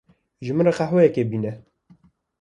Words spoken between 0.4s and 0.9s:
Ji min re